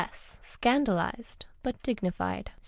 S. 0.11 0.39
{scmidalized 0.41 1.45
but 1.61 1.79
dignified). 1.83 2.49